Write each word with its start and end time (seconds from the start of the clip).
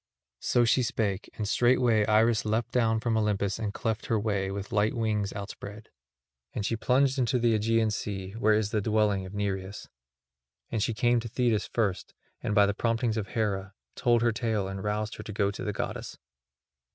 So 0.39 0.65
she 0.65 0.81
spake, 0.81 1.29
and 1.37 1.47
straightway 1.47 2.07
Iris 2.07 2.43
leapt 2.43 2.71
down 2.71 2.99
from 2.99 3.15
Olympus 3.15 3.59
and 3.59 3.71
cleft 3.71 4.07
her 4.07 4.19
way, 4.19 4.49
with 4.49 4.71
light 4.71 4.95
wings 4.95 5.31
outspread. 5.33 5.89
And 6.55 6.65
she 6.65 6.75
plunged 6.75 7.19
into 7.19 7.37
the 7.37 7.53
Aegean 7.53 7.91
Sea, 7.91 8.31
where 8.31 8.55
is 8.55 8.71
the 8.71 8.81
dwelling 8.81 9.27
of 9.27 9.35
Nereus. 9.35 9.89
And 10.71 10.81
she 10.81 10.95
came 10.95 11.19
to 11.19 11.27
Thetis 11.27 11.67
first 11.67 12.15
and, 12.41 12.55
by 12.55 12.65
the 12.65 12.73
promptings 12.73 13.15
of 13.15 13.27
Hera, 13.27 13.75
told 13.95 14.23
her 14.23 14.31
tale 14.31 14.67
and 14.67 14.83
roused 14.83 15.17
her 15.17 15.23
to 15.23 15.31
go 15.31 15.51
to 15.51 15.63
the 15.63 15.71
goddess. 15.71 16.17